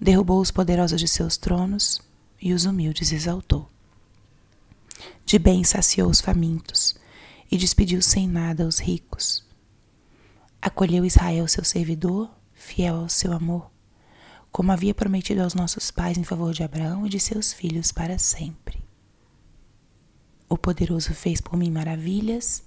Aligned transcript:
derrubou 0.00 0.40
os 0.40 0.50
poderosos 0.50 0.98
de 0.98 1.06
seus 1.06 1.36
tronos 1.36 2.00
e 2.40 2.54
os 2.54 2.64
humildes 2.64 3.12
exaltou. 3.12 3.68
De 5.26 5.38
bem 5.38 5.62
saciou 5.62 6.08
os 6.08 6.20
famintos 6.20 6.94
e 7.50 7.56
despediu 7.56 8.00
sem 8.00 8.26
nada 8.26 8.66
os 8.66 8.78
ricos. 8.78 9.44
Acolheu 10.62 11.04
Israel, 11.04 11.46
seu 11.46 11.64
servidor, 11.64 12.30
fiel 12.54 12.96
ao 12.96 13.08
seu 13.08 13.32
amor, 13.32 13.70
como 14.50 14.72
havia 14.72 14.94
prometido 14.94 15.42
aos 15.42 15.54
nossos 15.54 15.90
pais 15.90 16.16
em 16.16 16.24
favor 16.24 16.52
de 16.52 16.62
Abraão 16.62 17.06
e 17.06 17.08
de 17.08 17.20
seus 17.20 17.52
filhos 17.52 17.92
para 17.92 18.18
sempre. 18.18 18.82
O 20.48 20.58
poderoso 20.58 21.14
fez 21.14 21.40
por 21.40 21.56
mim 21.56 21.70
maravilhas, 21.70 22.64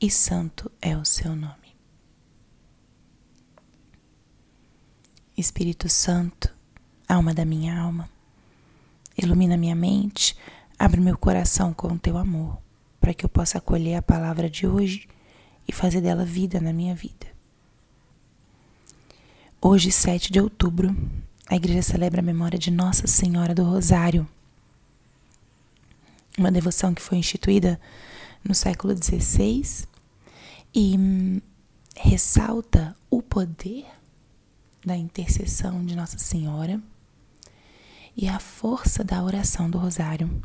e 0.00 0.10
santo 0.10 0.70
é 0.80 0.96
o 0.96 1.04
seu 1.04 1.36
nome. 1.36 1.76
Espírito 5.36 5.88
Santo, 5.88 6.52
alma 7.10 7.34
da 7.34 7.44
minha 7.44 7.78
alma. 7.78 8.08
Ilumina 9.18 9.56
minha 9.56 9.74
mente, 9.74 10.36
abre 10.78 11.00
meu 11.00 11.18
coração 11.18 11.74
com 11.74 11.88
o 11.88 11.98
teu 11.98 12.16
amor, 12.16 12.58
para 13.00 13.12
que 13.12 13.24
eu 13.24 13.28
possa 13.28 13.58
acolher 13.58 13.96
a 13.96 14.02
palavra 14.02 14.48
de 14.48 14.66
hoje 14.66 15.08
e 15.66 15.72
fazer 15.72 16.00
dela 16.00 16.24
vida 16.24 16.60
na 16.60 16.72
minha 16.72 16.94
vida. 16.94 17.26
Hoje, 19.60 19.92
7 19.92 20.32
de 20.32 20.40
outubro, 20.40 20.96
a 21.48 21.56
igreja 21.56 21.82
celebra 21.82 22.20
a 22.20 22.24
memória 22.24 22.58
de 22.58 22.70
Nossa 22.70 23.06
Senhora 23.06 23.54
do 23.54 23.64
Rosário, 23.64 24.26
uma 26.38 26.50
devoção 26.50 26.94
que 26.94 27.02
foi 27.02 27.18
instituída 27.18 27.78
no 28.42 28.54
século 28.54 28.94
XVI 28.96 29.86
e 30.72 30.96
hum, 30.96 31.40
ressalta 31.96 32.96
o 33.10 33.20
poder 33.20 33.84
da 34.86 34.96
intercessão 34.96 35.84
de 35.84 35.94
Nossa 35.94 36.16
Senhora 36.16 36.80
e 38.16 38.28
a 38.28 38.38
força 38.38 39.02
da 39.02 39.22
oração 39.22 39.70
do 39.70 39.78
Rosário. 39.78 40.42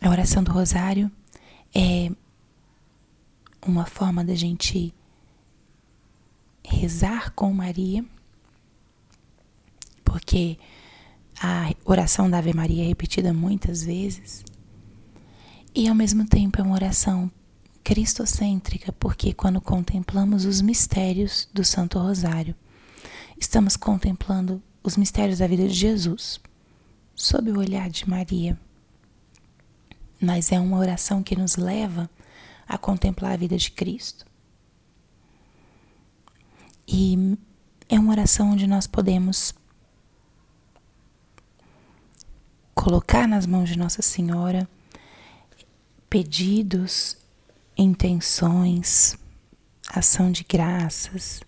A 0.00 0.10
oração 0.10 0.42
do 0.42 0.52
Rosário 0.52 1.10
é 1.74 2.10
uma 3.66 3.86
forma 3.86 4.24
da 4.24 4.34
gente 4.34 4.94
rezar 6.64 7.32
com 7.32 7.52
Maria, 7.52 8.04
porque 10.04 10.58
a 11.40 11.74
oração 11.84 12.30
da 12.30 12.38
Ave 12.38 12.52
Maria 12.54 12.84
é 12.84 12.88
repetida 12.88 13.32
muitas 13.32 13.82
vezes, 13.82 14.44
e 15.74 15.88
ao 15.88 15.94
mesmo 15.94 16.26
tempo 16.26 16.60
é 16.60 16.64
uma 16.64 16.74
oração 16.74 17.30
cristocêntrica, 17.86 18.90
porque 18.90 19.32
quando 19.32 19.60
contemplamos 19.60 20.44
os 20.44 20.60
mistérios 20.60 21.48
do 21.54 21.62
Santo 21.62 22.00
Rosário, 22.00 22.52
estamos 23.38 23.76
contemplando 23.76 24.60
os 24.82 24.96
mistérios 24.96 25.38
da 25.38 25.46
vida 25.46 25.68
de 25.68 25.72
Jesus, 25.72 26.40
sob 27.14 27.48
o 27.52 27.60
olhar 27.60 27.88
de 27.88 28.10
Maria. 28.10 28.58
Mas 30.20 30.50
é 30.50 30.58
uma 30.58 30.78
oração 30.78 31.22
que 31.22 31.36
nos 31.36 31.54
leva 31.54 32.10
a 32.66 32.76
contemplar 32.76 33.34
a 33.34 33.36
vida 33.36 33.56
de 33.56 33.70
Cristo. 33.70 34.26
E 36.88 37.38
é 37.88 38.00
uma 38.00 38.10
oração 38.10 38.50
onde 38.50 38.66
nós 38.66 38.88
podemos 38.88 39.54
colocar 42.74 43.28
nas 43.28 43.46
mãos 43.46 43.68
de 43.68 43.78
Nossa 43.78 44.02
Senhora 44.02 44.68
pedidos 46.10 47.24
intenções, 47.76 49.16
ação 49.88 50.30
de 50.32 50.44
graças, 50.48 51.40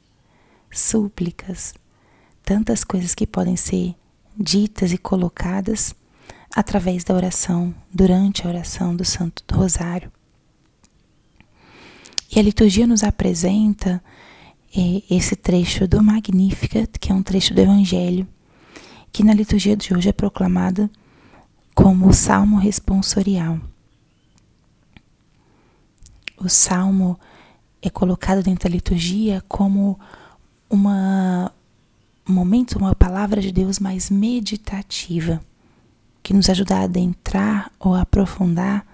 súplicas, 0.71 1.75
tantas 2.45 2.85
coisas 2.85 3.15
que 3.15 3.27
podem 3.27 3.57
ser 3.57 3.95
ditas 4.37 4.93
e 4.93 4.99
colocadas 4.99 5.95
através 6.55 7.05
da 7.05 7.15
oração, 7.15 7.75
durante 7.93 8.47
a 8.47 8.49
oração 8.49 8.95
do 8.95 9.05
Santo 9.05 9.43
Rosário. 9.53 10.11
E 12.35 12.39
a 12.39 12.43
liturgia 12.43 12.87
nos 12.87 13.03
apresenta 13.03 14.03
eh, 14.75 15.03
esse 15.11 15.35
trecho 15.35 15.89
do 15.89 16.03
Magnificat, 16.03 16.99
que 16.99 17.11
é 17.11 17.15
um 17.15 17.23
trecho 17.23 17.55
do 17.55 17.61
Evangelho, 17.61 18.27
que 19.11 19.25
na 19.25 19.33
liturgia 19.33 19.77
de 19.77 19.95
hoje 19.95 20.11
é 20.11 20.13
proclamada 20.13 20.91
como 21.75 22.09
o 22.09 22.13
Salmo 22.13 22.59
responsorial. 22.59 23.59
O 26.41 26.49
salmo 26.49 27.19
é 27.83 27.91
colocado 27.91 28.43
dentro 28.43 28.69
da 28.69 28.75
liturgia 28.75 29.43
como 29.49 29.99
uma 30.71 31.53
um 32.29 32.33
momento, 32.33 32.79
uma 32.79 32.95
palavra 32.95 33.41
de 33.41 33.51
Deus 33.51 33.79
mais 33.79 34.11
meditativa, 34.11 35.41
que 36.23 36.35
nos 36.35 36.51
ajuda 36.51 36.77
a 36.77 36.83
adentrar 36.83 37.73
ou 37.81 37.95
aprofundar 37.95 38.87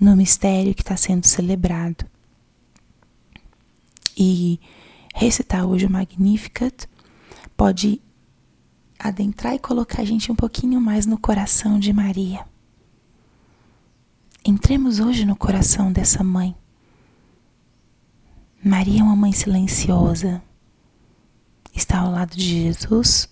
no 0.00 0.16
mistério 0.16 0.74
que 0.74 0.80
está 0.80 0.96
sendo 0.96 1.26
celebrado. 1.26 2.06
E 4.16 4.58
recitar 5.14 5.66
hoje 5.66 5.84
o 5.84 5.90
Magnificat 5.90 6.88
pode 7.54 8.00
adentrar 8.98 9.54
e 9.54 9.58
colocar 9.58 10.00
a 10.00 10.06
gente 10.06 10.32
um 10.32 10.36
pouquinho 10.36 10.80
mais 10.80 11.04
no 11.04 11.18
coração 11.18 11.78
de 11.78 11.92
Maria. 11.92 12.46
Entremos 14.42 15.00
hoje 15.00 15.26
no 15.26 15.36
coração 15.36 15.92
dessa 15.92 16.24
mãe 16.24 16.56
Maria 18.66 19.00
é 19.00 19.02
uma 19.02 19.14
mãe 19.14 19.30
silenciosa. 19.30 20.42
Está 21.74 21.98
ao 21.98 22.10
lado 22.10 22.34
de 22.34 22.62
Jesus, 22.62 23.28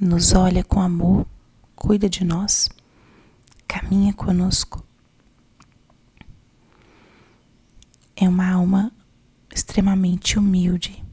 nos 0.00 0.32
olha 0.32 0.64
com 0.64 0.80
amor, 0.80 1.26
cuida 1.76 2.08
de 2.08 2.24
nós, 2.24 2.70
caminha 3.68 4.14
conosco. 4.14 4.82
É 8.16 8.26
uma 8.26 8.50
alma 8.50 8.90
extremamente 9.54 10.38
humilde. 10.38 11.04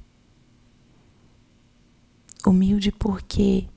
Humilde 2.46 2.90
porque 2.94 3.68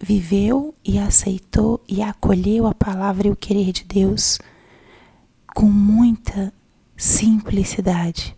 viveu 0.00 0.74
e 0.84 0.98
aceitou 0.98 1.80
e 1.86 2.02
acolheu 2.02 2.66
a 2.66 2.74
palavra 2.74 3.28
e 3.28 3.30
o 3.30 3.36
querer 3.36 3.70
de 3.70 3.84
Deus 3.84 4.40
com 5.54 5.70
muita 5.70 6.52
simplicidade, 7.02 8.36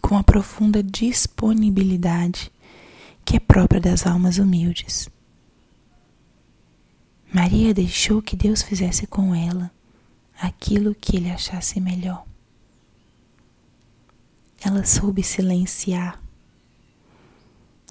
com 0.00 0.16
a 0.16 0.22
profunda 0.22 0.84
disponibilidade 0.84 2.52
que 3.24 3.34
é 3.34 3.40
própria 3.40 3.80
das 3.80 4.06
almas 4.06 4.38
humildes. 4.38 5.10
Maria 7.32 7.74
deixou 7.74 8.22
que 8.22 8.36
Deus 8.36 8.62
fizesse 8.62 9.04
com 9.04 9.34
ela 9.34 9.68
aquilo 10.40 10.94
que 10.94 11.16
ele 11.16 11.28
achasse 11.28 11.80
melhor. 11.80 12.24
Ela 14.64 14.84
soube 14.84 15.24
silenciar. 15.24 16.22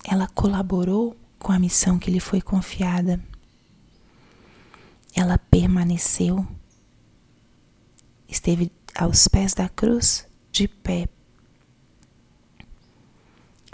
Ela 0.06 0.28
colaborou 0.28 1.18
com 1.38 1.52
a 1.52 1.60
missão 1.60 2.00
que 2.00 2.10
lhe 2.10 2.22
foi 2.22 2.42
confiada. 2.42 3.22
Ela 5.14 5.38
permaneceu 5.38 6.48
esteve 8.34 8.72
aos 8.96 9.28
pés 9.28 9.54
da 9.54 9.70
cruz, 9.70 10.28
de 10.52 10.68
pé. 10.68 11.08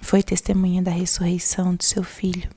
Foi 0.02 0.22
testemunha 0.22 0.82
da 0.82 0.92
ressurreição 0.92 1.76
de 1.76 1.86
seu 1.86 2.04
filho 2.04 2.50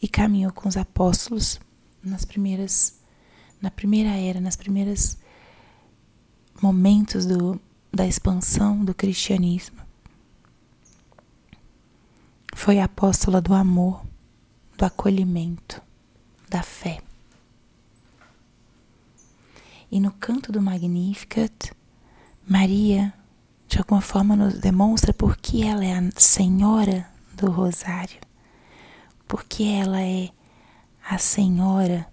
e 0.00 0.08
caminhou 0.08 0.52
com 0.52 0.68
os 0.68 0.76
apóstolos 0.76 1.60
nas 2.02 2.24
primeiras 2.24 3.00
na 3.60 3.70
primeira 3.70 4.10
era, 4.10 4.38
nas 4.38 4.54
primeiras 4.54 5.18
momentos 6.60 7.24
do, 7.24 7.58
da 7.90 8.06
expansão 8.06 8.84
do 8.84 8.94
cristianismo. 8.94 9.80
Foi 12.54 12.80
apóstola 12.80 13.40
do 13.40 13.54
amor, 13.54 14.04
do 14.76 14.84
acolhimento, 14.84 15.80
da 16.50 16.62
fé. 16.62 17.00
E 19.90 20.00
no 20.00 20.10
canto 20.12 20.50
do 20.50 20.60
Magnificat, 20.60 21.72
Maria, 22.46 23.14
de 23.68 23.78
alguma 23.78 24.00
forma, 24.00 24.34
nos 24.34 24.58
demonstra 24.58 25.12
por 25.12 25.36
que 25.36 25.62
ela 25.62 25.84
é 25.84 25.96
a 25.96 26.10
Senhora 26.16 27.08
do 27.34 27.50
Rosário, 27.50 28.20
porque 29.28 29.62
ela 29.62 30.00
é 30.00 30.30
a 31.08 31.18
Senhora 31.18 32.06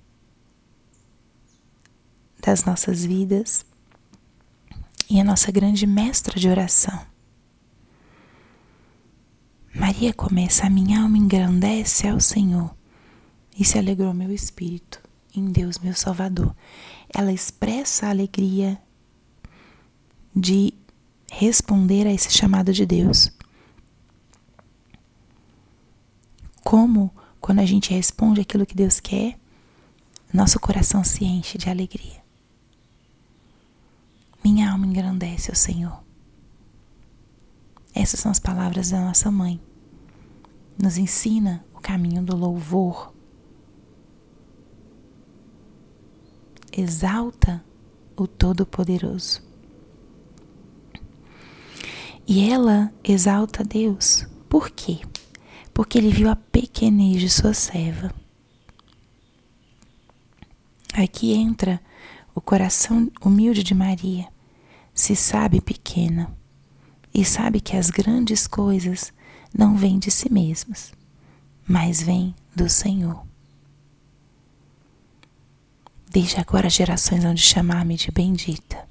das 2.39 2.63
nossas 2.63 3.03
vidas 3.03 3.65
e 5.09 5.19
a 5.19 5.23
nossa 5.23 5.51
grande 5.51 5.87
mestra 5.87 6.39
de 6.39 6.47
oração. 6.47 6.99
Maria 9.73 10.13
começa: 10.13 10.67
A 10.67 10.69
minha 10.69 11.01
alma 11.01 11.17
engrandece 11.17 12.07
ao 12.07 12.19
Senhor 12.19 12.75
e 13.57 13.65
se 13.65 13.79
alegrou 13.79 14.13
meu 14.13 14.31
espírito 14.31 15.01
em 15.35 15.45
Deus, 15.45 15.79
meu 15.79 15.93
Salvador. 15.93 16.55
Ela 17.13 17.31
expressa 17.31 18.07
a 18.07 18.09
alegria 18.09 18.81
de 20.35 20.73
responder 21.31 22.07
a 22.07 22.13
esse 22.13 22.31
chamado 22.31 22.71
de 22.73 22.85
Deus. 22.85 23.31
Como, 26.63 27.13
quando 27.39 27.59
a 27.59 27.65
gente 27.65 27.93
responde 27.93 28.41
aquilo 28.41 28.65
que 28.65 28.75
Deus 28.75 28.99
quer, 28.99 29.37
nosso 30.33 30.59
coração 30.59 31.03
se 31.03 31.23
enche 31.25 31.57
de 31.57 31.69
alegria. 31.69 32.23
Minha 34.43 34.71
alma 34.71 34.85
engrandece 34.85 35.51
ao 35.51 35.55
Senhor. 35.55 36.03
Essas 37.93 38.19
são 38.19 38.31
as 38.31 38.39
palavras 38.39 38.89
da 38.89 38.99
nossa 38.99 39.29
mãe. 39.29 39.61
Nos 40.81 40.97
ensina 40.97 41.63
o 41.73 41.79
caminho 41.79 42.23
do 42.23 42.35
louvor. 42.35 43.12
Exalta 46.75 47.63
o 48.15 48.25
Todo-Poderoso. 48.25 49.43
E 52.25 52.49
ela 52.49 52.91
exalta 53.03 53.63
Deus. 53.63 54.25
Por 54.49 54.71
quê? 54.71 54.99
Porque 55.71 55.99
ele 55.99 56.09
viu 56.09 56.29
a 56.29 56.35
pequenez 56.35 57.21
de 57.21 57.29
sua 57.29 57.53
serva. 57.53 58.11
Aqui 60.93 61.33
entra 61.33 61.79
o 62.33 62.41
coração 62.41 63.11
humilde 63.23 63.61
de 63.61 63.75
Maria 63.75 64.27
se 64.93 65.15
sabe 65.15 65.61
pequena 65.61 66.35
e 67.13 67.23
sabe 67.23 67.59
que 67.59 67.75
as 67.75 67.89
grandes 67.89 68.47
coisas 68.47 69.13
não 69.55 69.75
vêm 69.75 69.99
de 69.99 70.09
si 70.09 70.31
mesmas, 70.31 70.91
mas 71.67 72.01
vêm 72.01 72.33
do 72.55 72.69
Senhor. 72.69 73.32
Desde 76.13 76.39
agora 76.39 76.69
gerações 76.69 77.25
hão 77.25 77.33
de 77.33 77.41
chamar-me 77.41 77.95
de 77.95 78.11
bendita, 78.11 78.87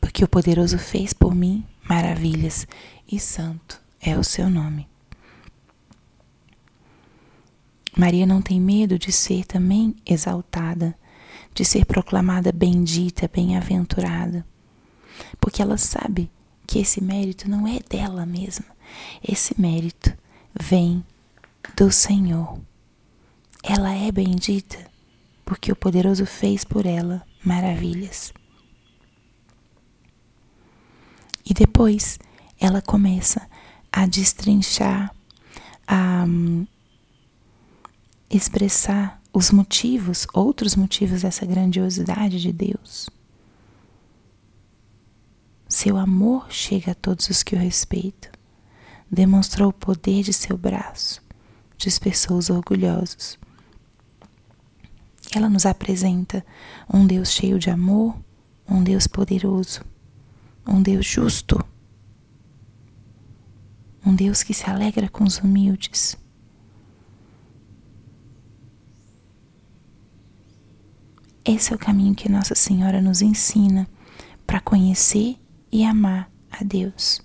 porque 0.00 0.24
o 0.24 0.28
poderoso 0.28 0.78
fez 0.78 1.12
por 1.12 1.34
mim 1.34 1.62
maravilhas 1.86 2.66
e 3.06 3.20
santo 3.20 3.78
é 4.00 4.16
o 4.16 4.24
seu 4.24 4.48
nome. 4.48 4.88
Maria 7.94 8.24
não 8.24 8.40
tem 8.40 8.58
medo 8.58 8.98
de 8.98 9.12
ser 9.12 9.44
também 9.44 9.94
exaltada 10.06 10.96
de 11.52 11.66
ser 11.66 11.84
proclamada 11.84 12.50
bendita, 12.50 13.30
bem-aventurada, 13.30 14.42
porque 15.38 15.60
ela 15.60 15.76
sabe 15.76 16.30
que 16.66 16.78
esse 16.78 17.04
mérito 17.04 17.46
não 17.46 17.68
é 17.68 17.78
dela 17.80 18.24
mesma, 18.24 18.64
esse 19.22 19.54
mérito 19.60 20.16
vem 20.58 21.04
do 21.76 21.92
Senhor. 21.92 22.58
Ela 23.62 23.94
é 23.94 24.10
bendita 24.10 24.95
porque 25.46 25.70
o 25.70 25.76
poderoso 25.76 26.26
fez 26.26 26.64
por 26.64 26.84
ela 26.84 27.24
maravilhas. 27.42 28.34
E 31.48 31.54
depois 31.54 32.18
ela 32.58 32.82
começa 32.82 33.48
a 33.92 34.06
destrinchar, 34.06 35.14
a 35.86 36.24
um, 36.26 36.66
expressar 38.28 39.22
os 39.32 39.52
motivos, 39.52 40.26
outros 40.34 40.74
motivos 40.74 41.22
dessa 41.22 41.46
grandiosidade 41.46 42.40
de 42.40 42.52
Deus. 42.52 43.08
Seu 45.68 45.96
amor 45.96 46.50
chega 46.50 46.90
a 46.90 46.94
todos 46.94 47.28
os 47.28 47.44
que 47.44 47.54
o 47.54 47.58
respeitam. 47.58 48.32
Demonstrou 49.08 49.68
o 49.68 49.72
poder 49.72 50.24
de 50.24 50.32
seu 50.32 50.58
braço, 50.58 51.22
dispersou 51.78 52.36
os 52.36 52.50
orgulhosos. 52.50 53.38
Ela 55.36 55.50
nos 55.50 55.66
apresenta 55.66 56.44
um 56.92 57.06
Deus 57.06 57.30
cheio 57.30 57.58
de 57.58 57.68
amor, 57.68 58.16
um 58.68 58.82
Deus 58.82 59.06
poderoso, 59.06 59.82
um 60.66 60.80
Deus 60.80 61.04
justo, 61.04 61.62
um 64.04 64.14
Deus 64.14 64.42
que 64.42 64.54
se 64.54 64.68
alegra 64.70 65.08
com 65.08 65.24
os 65.24 65.38
humildes 65.38 66.16
Esse 71.48 71.72
é 71.72 71.76
o 71.76 71.78
caminho 71.78 72.12
que 72.12 72.28
Nossa 72.28 72.56
Senhora 72.56 73.00
nos 73.00 73.22
ensina 73.22 73.88
para 74.44 74.58
conhecer 74.58 75.38
e 75.70 75.84
amar 75.84 76.28
a 76.50 76.64
Deus. 76.64 77.20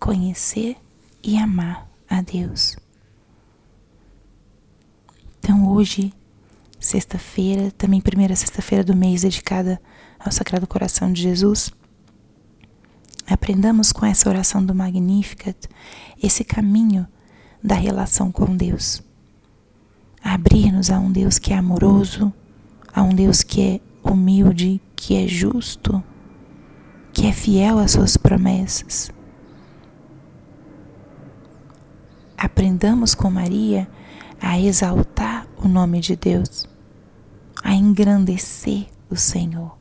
Conhecer 0.00 0.76
e 1.22 1.38
amar 1.38 1.88
a 2.10 2.20
Deus. 2.20 2.76
Então, 5.38 5.70
hoje, 5.70 6.12
sexta-feira, 6.86 7.72
também 7.72 8.00
primeira 8.00 8.36
sexta-feira 8.36 8.84
do 8.84 8.94
mês 8.94 9.22
dedicada 9.22 9.80
ao 10.20 10.30
Sagrado 10.30 10.68
Coração 10.68 11.12
de 11.12 11.20
Jesus, 11.20 11.72
aprendamos 13.26 13.90
com 13.90 14.06
essa 14.06 14.28
oração 14.28 14.64
do 14.64 14.72
Magnificat 14.72 15.68
esse 16.22 16.44
caminho 16.44 17.06
da 17.62 17.74
relação 17.74 18.30
com 18.30 18.56
Deus. 18.56 19.02
Abrir-nos 20.22 20.88
a 20.88 21.00
um 21.00 21.10
Deus 21.10 21.40
que 21.40 21.52
é 21.52 21.56
amoroso, 21.56 22.32
a 22.94 23.02
um 23.02 23.12
Deus 23.12 23.42
que 23.42 23.60
é 23.60 23.80
humilde, 24.08 24.80
que 24.94 25.16
é 25.16 25.26
justo, 25.26 26.02
que 27.12 27.26
é 27.26 27.32
fiel 27.32 27.80
às 27.80 27.90
suas 27.90 28.16
promessas. 28.16 29.10
Aprendamos 32.38 33.12
com 33.12 33.28
Maria 33.28 33.88
a 34.40 34.60
exaltar 34.60 35.48
o 35.56 35.66
nome 35.66 36.00
de 36.00 36.14
Deus, 36.14 36.68
a 37.66 37.74
engrandecer 37.74 38.86
o 39.10 39.16
Senhor. 39.16 39.76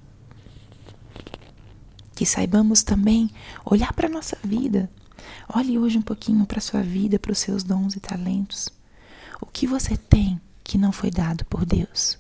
Que 2.16 2.26
saibamos 2.26 2.82
também 2.82 3.30
olhar 3.64 3.94
para 3.94 4.08
a 4.08 4.10
nossa 4.10 4.36
vida. 4.44 4.90
Olhe 5.54 5.78
hoje 5.78 6.00
um 6.00 6.02
pouquinho 6.02 6.48
para 6.48 6.58
a 6.58 6.62
sua 6.62 6.82
vida, 6.82 7.20
para 7.20 7.32
os 7.32 7.38
seus 7.38 7.64
dons 7.64 7.96
e 7.96 8.00
talentos. 8.00 8.70
O 9.40 9.46
que 9.46 9.68
você 9.68 9.96
tem 9.96 10.42
que 10.64 10.80
não 10.80 10.92
foi 10.92 11.12
dado 11.12 11.46
por 11.46 11.64
Deus? 11.64 12.18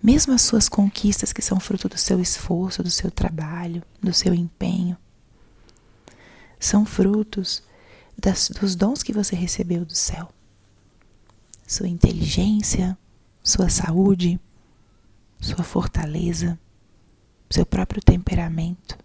mesmo 0.00 0.34
as 0.34 0.42
suas 0.42 0.68
conquistas 0.68 1.32
que 1.32 1.40
são 1.40 1.58
fruto 1.58 1.88
do 1.88 1.96
seu 1.96 2.20
esforço, 2.20 2.82
do 2.82 2.90
seu 2.90 3.10
trabalho, 3.10 3.82
do 4.02 4.12
seu 4.12 4.34
empenho, 4.34 4.98
são 6.60 6.84
frutos 6.84 7.62
das, 8.14 8.50
dos 8.50 8.76
dons 8.76 9.02
que 9.02 9.14
você 9.14 9.34
recebeu 9.34 9.82
do 9.82 9.94
céu. 9.94 10.28
Sua 11.66 11.88
inteligência, 11.88 12.98
sua 13.44 13.68
saúde, 13.68 14.40
sua 15.38 15.62
fortaleza, 15.62 16.58
seu 17.48 17.64
próprio 17.64 18.02
temperamento, 18.02 18.98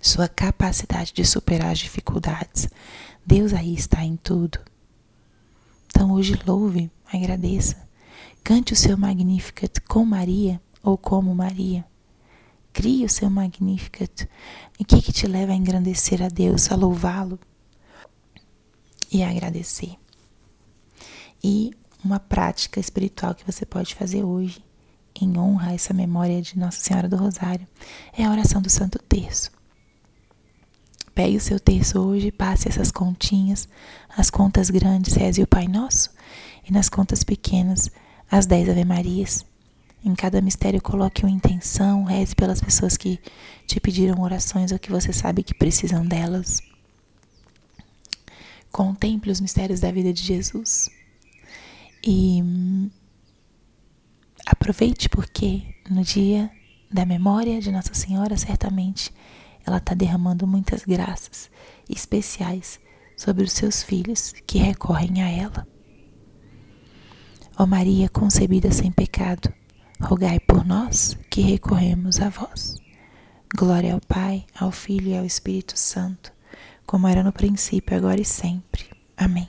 sua 0.00 0.28
capacidade 0.28 1.12
de 1.12 1.24
superar 1.24 1.70
as 1.70 1.78
dificuldades. 1.78 2.68
Deus 3.24 3.52
aí 3.52 3.74
está 3.74 4.02
em 4.02 4.16
tudo. 4.16 4.58
Então 5.86 6.10
hoje 6.10 6.36
louve, 6.44 6.90
agradeça 7.06 7.92
Cante 8.44 8.72
o 8.72 8.76
seu 8.76 8.98
Magnificat 8.98 9.80
com 9.82 10.04
Maria 10.04 10.60
ou 10.82 10.98
como 10.98 11.32
Maria. 11.32 11.84
Crie 12.72 13.04
o 13.04 13.08
seu 13.08 13.30
Magnificat. 13.30 14.28
O 14.80 14.84
que, 14.84 15.00
que 15.00 15.12
te 15.12 15.28
leva 15.28 15.52
a 15.52 15.54
engrandecer 15.54 16.20
a 16.20 16.28
Deus, 16.28 16.72
a 16.72 16.74
louvá-lo 16.74 17.38
e 19.12 19.22
a 19.22 19.30
agradecer? 19.30 19.94
E 21.42 21.70
uma 22.04 22.18
prática 22.18 22.80
espiritual 22.80 23.34
que 23.34 23.44
você 23.50 23.64
pode 23.64 23.94
fazer 23.94 24.22
hoje, 24.22 24.64
em 25.20 25.38
honra 25.38 25.70
a 25.70 25.74
essa 25.74 25.92
memória 25.92 26.40
de 26.40 26.58
Nossa 26.58 26.80
Senhora 26.80 27.08
do 27.08 27.16
Rosário, 27.16 27.66
é 28.16 28.24
a 28.24 28.30
oração 28.30 28.60
do 28.60 28.70
Santo 28.70 28.98
Terço. 28.98 29.50
Pegue 31.14 31.36
o 31.36 31.40
seu 31.40 31.60
terço 31.60 32.00
hoje, 32.00 32.32
passe 32.32 32.68
essas 32.68 32.90
continhas, 32.90 33.68
as 34.16 34.30
contas 34.30 34.70
grandes, 34.70 35.14
reze 35.14 35.42
o 35.42 35.46
Pai 35.46 35.68
Nosso, 35.68 36.10
e 36.66 36.72
nas 36.72 36.88
contas 36.88 37.22
pequenas, 37.22 37.90
as 38.30 38.46
dez 38.46 38.68
Ave-Marias. 38.68 39.44
Em 40.04 40.14
cada 40.14 40.40
mistério, 40.40 40.80
coloque 40.80 41.24
uma 41.24 41.30
intenção, 41.30 42.04
reze 42.04 42.34
pelas 42.34 42.60
pessoas 42.60 42.96
que 42.96 43.20
te 43.66 43.78
pediram 43.78 44.20
orações 44.22 44.72
ou 44.72 44.78
que 44.78 44.90
você 44.90 45.12
sabe 45.12 45.42
que 45.42 45.54
precisam 45.54 46.04
delas. 46.04 46.60
Contemple 48.72 49.30
os 49.30 49.40
mistérios 49.40 49.80
da 49.80 49.92
vida 49.92 50.12
de 50.12 50.22
Jesus. 50.22 50.88
E 52.04 52.42
aproveite 54.46 55.08
porque 55.08 55.62
no 55.88 56.02
dia 56.02 56.50
da 56.90 57.06
memória 57.06 57.60
de 57.60 57.70
Nossa 57.70 57.94
Senhora, 57.94 58.36
certamente 58.36 59.12
ela 59.64 59.78
está 59.78 59.94
derramando 59.94 60.46
muitas 60.46 60.84
graças 60.84 61.50
especiais 61.88 62.80
sobre 63.16 63.44
os 63.44 63.52
seus 63.52 63.82
filhos 63.82 64.34
que 64.46 64.58
recorrem 64.58 65.22
a 65.22 65.30
ela. 65.30 65.66
Ó 67.56 67.66
Maria 67.66 68.08
concebida 68.08 68.72
sem 68.72 68.90
pecado, 68.90 69.52
rogai 70.00 70.40
por 70.40 70.64
nós 70.64 71.16
que 71.30 71.40
recorremos 71.40 72.20
a 72.20 72.28
vós. 72.28 72.76
Glória 73.54 73.94
ao 73.94 74.00
Pai, 74.00 74.44
ao 74.58 74.72
Filho 74.72 75.08
e 75.08 75.16
ao 75.16 75.24
Espírito 75.24 75.78
Santo, 75.78 76.32
como 76.86 77.06
era 77.06 77.22
no 77.22 77.32
princípio, 77.32 77.96
agora 77.96 78.20
e 78.20 78.24
sempre. 78.24 78.86
Amém. 79.16 79.48